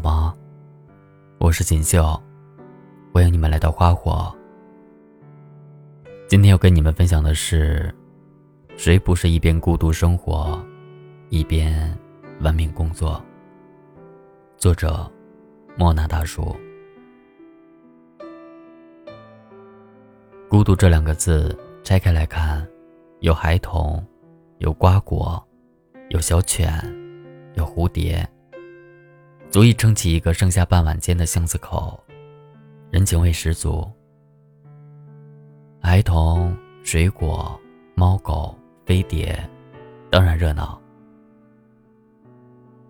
[0.00, 0.34] 吗？
[1.38, 2.20] 我是锦绣，
[3.12, 4.34] 欢迎你们来到花火。
[6.26, 7.94] 今天要跟你们分享的是，
[8.76, 10.58] 谁不是一边孤独生活，
[11.28, 11.96] 一边
[12.40, 13.22] 玩命工作？
[14.56, 15.10] 作者：
[15.76, 16.56] 莫那大叔。
[20.48, 22.66] 孤独这两个字拆开来看，
[23.20, 24.04] 有孩童，
[24.58, 25.42] 有瓜果，
[26.08, 26.72] 有小犬，
[27.54, 28.26] 有蝴蝶。
[29.50, 32.00] 足以撑起一个盛夏半晚间的巷子口，
[32.88, 33.84] 人情味十足。
[35.82, 37.60] 孩童、水果、
[37.96, 39.36] 猫狗、飞碟，
[40.08, 40.80] 当然热闹。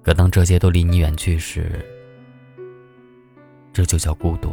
[0.00, 1.84] 可当这些都离你远去时，
[3.72, 4.52] 这就叫孤独。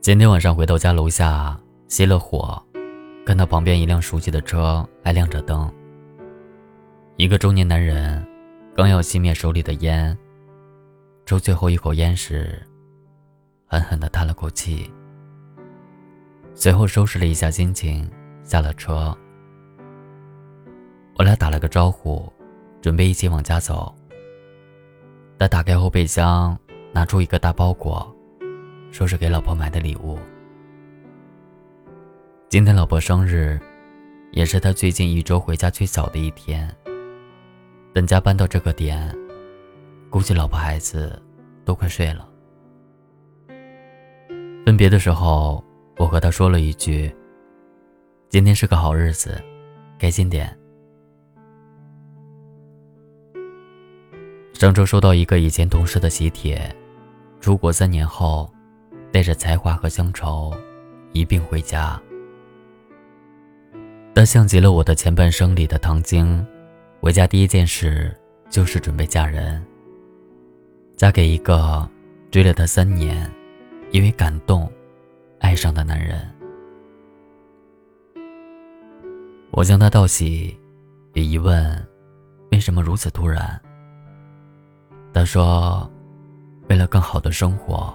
[0.00, 1.56] 今天晚上回到家楼下
[1.88, 2.60] 熄了火，
[3.24, 5.72] 看到旁边一辆熟悉的车还亮着灯。
[7.16, 8.26] 一个中年男人，
[8.74, 10.18] 刚要熄灭手里的烟，
[11.24, 12.60] 抽最后一口烟时，
[13.66, 14.90] 狠狠地叹了口气。
[16.54, 18.10] 随后收拾了一下心情，
[18.42, 19.16] 下了车。
[21.16, 22.30] 我俩打了个招呼，
[22.82, 23.94] 准备一起往家走。
[25.38, 26.58] 他打开后备箱，
[26.92, 28.12] 拿出一个大包裹，
[28.90, 30.18] 说是给老婆买的礼物。
[32.48, 33.60] 今天老婆生日，
[34.32, 36.68] 也是他最近一周回家最早的一天。
[37.94, 39.16] 等家搬到这个点，
[40.10, 41.22] 估计老婆孩子
[41.64, 42.28] 都快睡了。
[44.66, 45.62] 分别的时候，
[45.96, 47.14] 我和他说了一句
[48.28, 49.40] ：“今天是个好日子，
[49.96, 50.58] 开心点。”
[54.54, 56.74] 上周收到一个以前同事的喜帖，
[57.40, 58.52] 出国三年后，
[59.12, 60.52] 带着才华和乡愁
[61.12, 62.02] 一并回家。
[64.16, 66.44] 他像极了我的前半生里的唐晶。
[67.04, 69.62] 回家第一件事就是准备嫁人，
[70.96, 71.86] 嫁给一个
[72.30, 73.30] 追了她三年，
[73.90, 74.72] 因为感动
[75.38, 76.26] 爱上的男人。
[79.50, 80.58] 我向他道喜，
[81.12, 81.86] 也疑问
[82.52, 83.60] 为什么如此突然。
[85.12, 85.86] 他说
[86.70, 87.94] ：“为了更好的生活，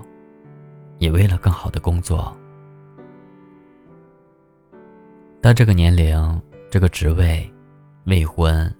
[0.99, 2.31] 也为了更好的工作。
[5.41, 7.51] 他这个年龄，这个职位，
[8.05, 8.71] 未婚。”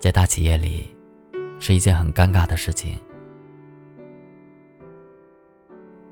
[0.00, 0.88] 在大企业里，
[1.58, 2.98] 是一件很尴尬的事情。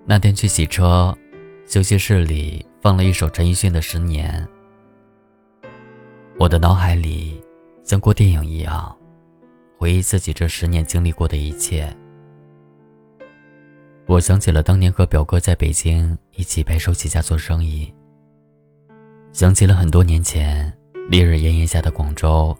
[0.05, 1.17] 那天去洗车，
[1.67, 4.47] 休息室里放了一首陈奕迅的《十年》，
[6.39, 7.43] 我的脑海里
[7.83, 8.95] 像过电影一样，
[9.79, 11.91] 回忆自己这十年经历过的一切。
[14.05, 17.91] 我想起了当年和表哥在北京一起白手起家做生意，
[19.33, 20.71] 想起了很多年前
[21.09, 22.55] 烈日炎炎下的广州。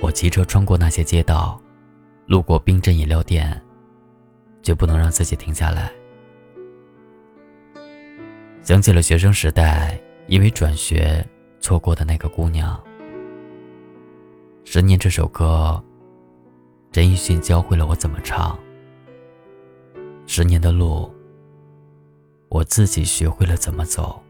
[0.00, 1.60] 我骑车穿过那些街道，
[2.26, 3.60] 路过冰镇饮料店，
[4.62, 5.90] 绝不能让自己停下来。
[8.62, 11.24] 想起了学生时代因为转学
[11.60, 12.76] 错过的那个姑娘。
[14.70, 15.82] 《十年》这首歌，
[16.92, 18.58] 陈奕迅教会了我怎么唱。
[20.26, 21.08] 十年的路，
[22.48, 24.20] 我自己学会了怎么走。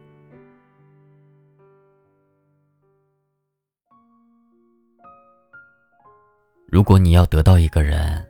[6.69, 8.27] 如果你要得到一个人，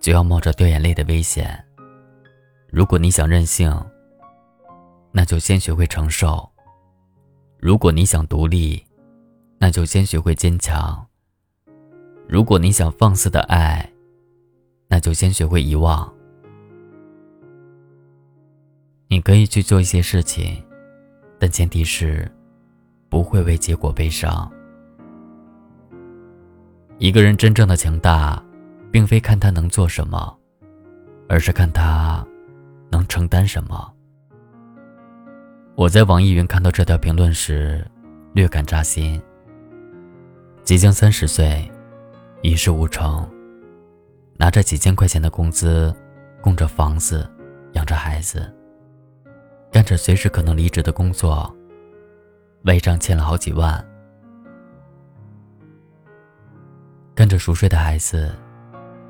[0.00, 1.58] 就要冒着掉眼泪的危险。
[2.70, 3.74] 如果你想任性，
[5.12, 6.46] 那就先学会承受；
[7.58, 8.84] 如果你想独立，
[9.56, 11.02] 那就先学会坚强；
[12.28, 13.90] 如果你想放肆的爱，
[14.86, 16.12] 那就先学会遗忘。
[19.08, 20.62] 你可以去做一些事情，
[21.38, 22.30] 但前提是
[23.08, 24.52] 不会为结果悲伤。
[26.98, 28.42] 一个人真正的强大，
[28.90, 30.36] 并非看他能做什么，
[31.28, 32.26] 而是看他
[32.90, 33.92] 能承担什么。
[35.76, 37.86] 我在网易云看到这条评论时，
[38.32, 39.22] 略感扎心。
[40.64, 41.70] 即将三十岁，
[42.42, 43.30] 一事无成，
[44.36, 45.94] 拿着几千块钱的工资，
[46.40, 47.30] 供着房子，
[47.74, 48.52] 养着孩子，
[49.70, 51.54] 干着随时可能离职的工作，
[52.64, 53.86] 外账欠了好几万。
[57.18, 58.32] 看着熟睡的孩子，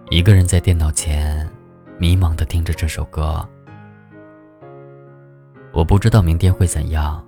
[0.09, 1.47] 一个人在电脑前
[1.99, 3.47] 迷茫的听着这首歌。
[5.75, 7.23] 我不知道明天会怎样，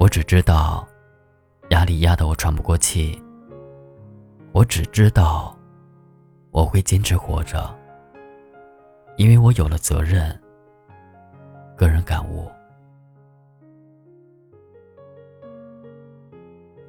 [0.00, 0.84] 我只知道
[1.68, 3.22] 压力压得我喘不过气。
[4.50, 5.56] 我只知道
[6.50, 7.72] 我会坚持活着，
[9.16, 10.36] 因为我有了责任。
[11.76, 12.50] 个人感悟：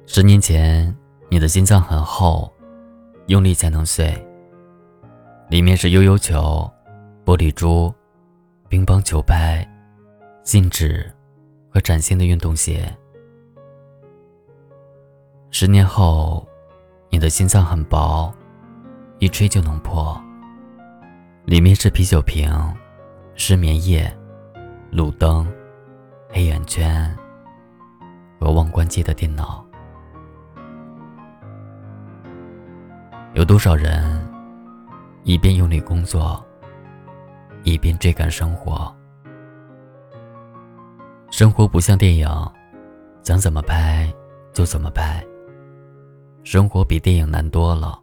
[0.06, 0.92] 十年前。
[1.30, 2.52] 你的心脏很厚，
[3.26, 4.14] 用力才能碎。
[5.48, 6.70] 里面是悠悠球、
[7.24, 7.92] 玻璃珠、
[8.68, 9.66] 乒乓球拍、
[10.42, 11.10] 信纸
[11.70, 12.92] 和崭新的运动鞋。
[15.50, 16.46] 十年后，
[17.10, 18.32] 你的心脏很薄，
[19.18, 20.20] 一吹就能破。
[21.44, 22.50] 里面是啤酒瓶、
[23.34, 24.12] 失眠夜、
[24.90, 25.46] 路灯、
[26.30, 27.16] 黑眼圈
[28.40, 29.64] 和忘关机的电脑。
[33.34, 34.24] 有多少人
[35.24, 36.42] 一边用力工作，
[37.64, 38.94] 一边追赶生活？
[41.32, 42.28] 生活不像电影，
[43.24, 44.08] 想怎么拍
[44.52, 45.20] 就怎么拍。
[46.44, 48.00] 生活比电影难多了，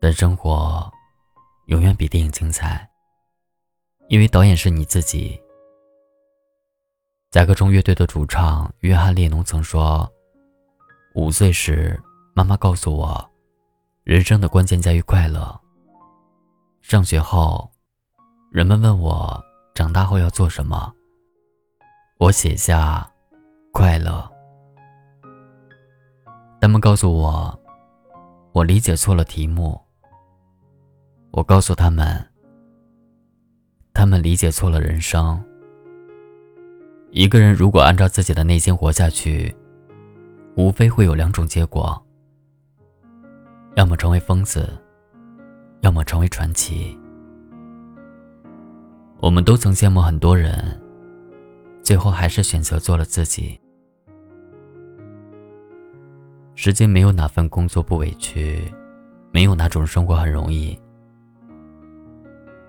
[0.00, 0.88] 但生活
[1.66, 2.88] 永远比电影精彩，
[4.06, 5.36] 因为导演是你自己。
[7.32, 10.08] 甲壳虫乐队的主唱约翰列侬曾说
[11.16, 12.00] ：“五岁时，
[12.32, 13.28] 妈妈告诉我。”
[14.10, 15.56] 人生的关键在于快乐。
[16.80, 17.70] 上学后，
[18.50, 19.40] 人们问我
[19.72, 20.92] 长大后要做什么，
[22.18, 23.08] 我写下
[23.70, 24.28] 快乐。
[26.60, 27.56] 他们告诉我，
[28.50, 29.80] 我理解错了题目。
[31.30, 32.28] 我告诉他们，
[33.94, 35.40] 他们理解错了人生。
[37.12, 39.54] 一个人如果按照自己的内心活下去，
[40.56, 42.04] 无非会有两种结果。
[43.80, 44.68] 要么成为疯子，
[45.80, 46.94] 要么成为传奇。
[49.20, 50.78] 我们都曾羡慕很多人，
[51.82, 53.58] 最后还是选择做了自己。
[56.54, 58.70] 时间没有哪份工作不委屈，
[59.32, 60.78] 没有哪种生活很容易。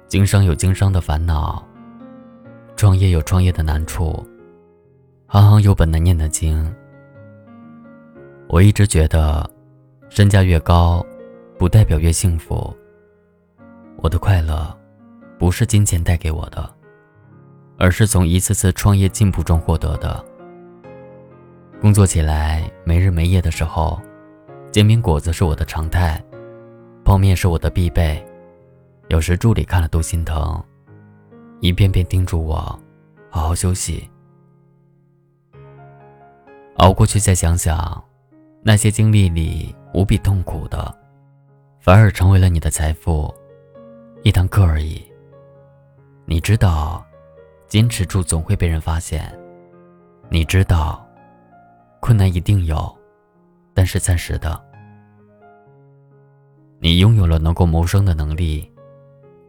[0.08, 1.62] 经商有经商的烦恼，
[2.78, 4.26] 创业有创业的难处，
[5.28, 6.74] 行行有本难念的经。
[8.48, 9.46] 我一直觉得。
[10.14, 11.04] 身价越高，
[11.58, 12.76] 不代表越幸福。
[13.96, 14.78] 我的快乐，
[15.40, 16.70] 不是金钱带给我的，
[17.78, 20.24] 而是从一次次创业进步中获得的。
[21.80, 24.02] 工作起来没日没夜的时候，
[24.70, 26.22] 煎饼果子是我的常态，
[27.06, 28.22] 泡面是我的必备。
[29.08, 30.62] 有时助理看了都心疼，
[31.62, 32.58] 一遍遍叮嘱我
[33.30, 34.10] 好好休息。
[36.76, 38.04] 熬过去再想想，
[38.62, 39.74] 那些经历里。
[39.94, 40.94] 无比痛苦的，
[41.80, 43.34] 反而成为了你的财富，
[44.24, 45.02] 一堂课而已。
[46.26, 47.06] 你知道，
[47.68, 49.38] 坚持住总会被人发现。
[50.30, 51.06] 你知道，
[52.00, 52.98] 困难一定有，
[53.74, 54.62] 但是暂时的。
[56.80, 58.72] 你拥有了能够谋生的能力，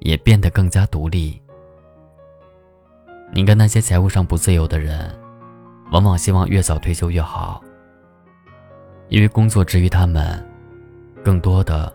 [0.01, 1.41] 也变得更加独立。
[3.33, 5.11] 你看那些财务上不自由的人，
[5.93, 7.63] 往往希望越早退休越好。
[9.13, 10.43] 因为工作之于他们，
[11.23, 11.95] 更多的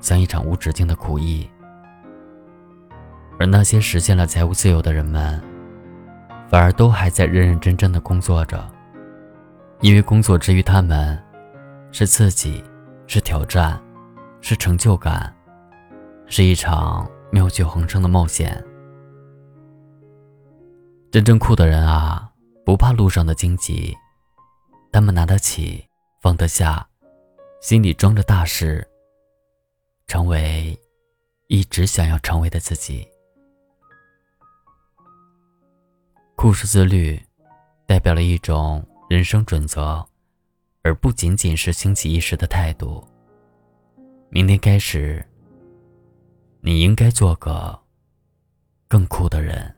[0.00, 1.48] 像一场无止境的苦役；
[3.38, 5.40] 而那些实现了财务自由的人们，
[6.48, 8.68] 反而都还在认认真真的工作着。
[9.82, 11.16] 因为工作之于他们，
[11.92, 12.64] 是刺激，
[13.06, 13.80] 是挑战，
[14.40, 15.32] 是成就感，
[16.26, 18.60] 是一场妙趣横生的冒险。
[21.12, 22.28] 真正酷的人啊，
[22.64, 23.96] 不怕路上的荆棘，
[24.90, 25.87] 他们拿得起。
[26.20, 26.88] 放得下，
[27.60, 28.86] 心里装着大事，
[30.06, 30.76] 成为
[31.46, 33.06] 一直想要成为的自己。
[36.34, 37.20] 酷是自律，
[37.86, 40.04] 代表了一种人生准则，
[40.82, 43.06] 而不仅仅是兴起一时的态度。
[44.28, 45.24] 明天开始，
[46.60, 47.80] 你应该做个
[48.88, 49.77] 更酷的人。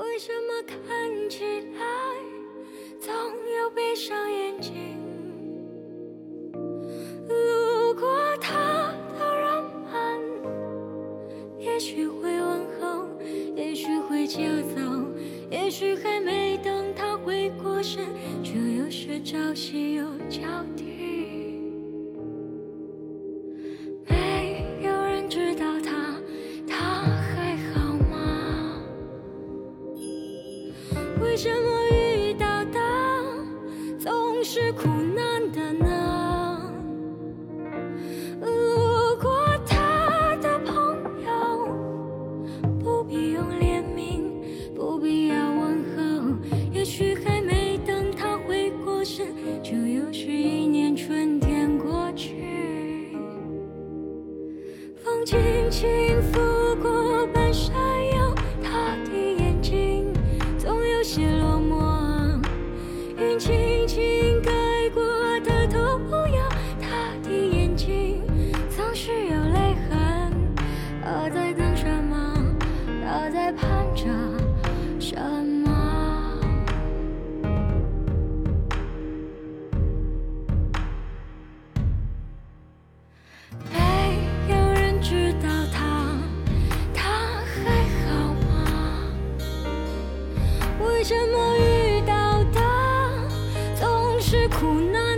[0.00, 1.84] 为什么看起来
[2.98, 4.72] 总有闭上眼睛？
[7.28, 8.08] 路过
[8.40, 9.92] 他的人们，
[11.58, 13.06] 也许会问候，
[13.54, 14.40] 也许会就
[14.74, 14.80] 走，
[15.50, 18.02] 也许还没等他回过神，
[18.42, 20.40] 就又是朝夕又交
[20.74, 20.79] 替。
[91.10, 92.60] 什么遇到的
[93.74, 95.09] 总是苦难。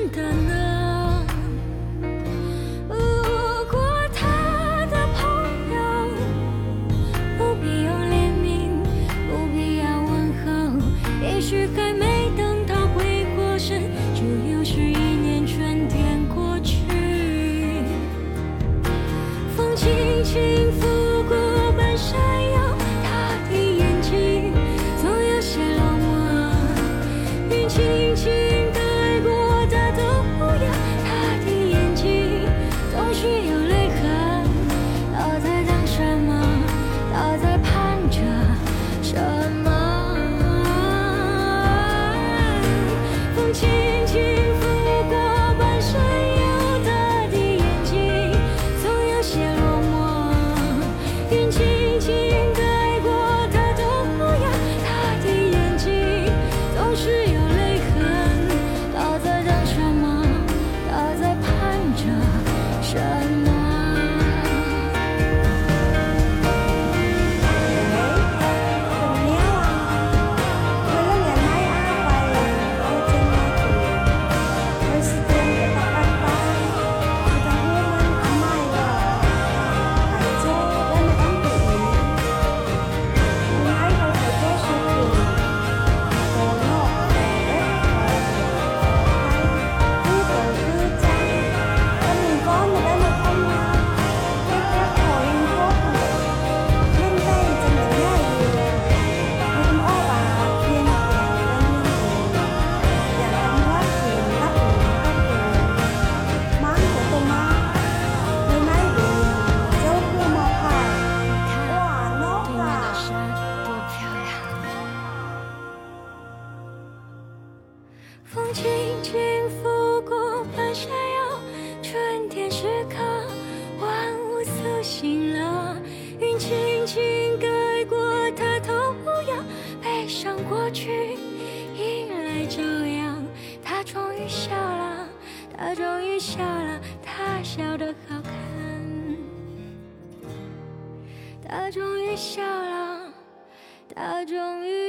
[43.53, 43.92] 起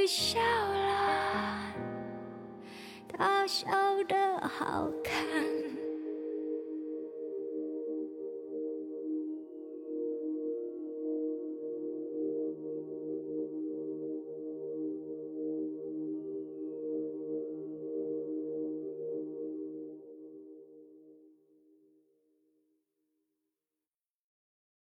[0.06, 1.72] 笑了，
[3.08, 3.66] 他笑
[4.06, 5.53] 得好看。